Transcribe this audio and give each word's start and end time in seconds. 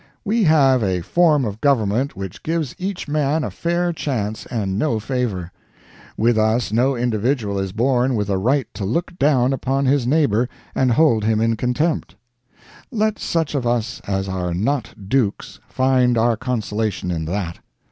We 0.25 0.45
have 0.45 0.81
a 0.81 1.01
form 1.01 1.45
of 1.45 1.61
government 1.61 2.17
which 2.17 2.41
gives 2.41 2.73
each 2.79 3.07
man 3.07 3.43
a 3.43 3.51
fair 3.51 3.93
chance 3.93 4.47
and 4.47 4.79
no 4.79 4.99
favor. 4.99 5.51
With 6.17 6.39
us 6.39 6.71
no 6.71 6.95
individual 6.95 7.59
is 7.59 7.71
born 7.71 8.15
with 8.15 8.27
a 8.27 8.39
right 8.39 8.65
to 8.73 8.83
look 8.83 9.19
down 9.19 9.53
upon 9.53 9.85
his 9.85 10.07
neighbor 10.07 10.49
and 10.73 10.93
hold 10.93 11.23
him 11.23 11.39
in 11.39 11.55
contempt. 11.55 12.15
Let 12.91 13.19
such 13.19 13.53
of 13.53 13.67
us 13.67 13.99
as 14.07 14.27
are 14.27 14.55
not 14.55 15.07
dukes 15.07 15.59
find 15.69 16.17
our 16.17 16.35
consolation 16.35 17.11
in 17.11 17.25
that. 17.25 17.59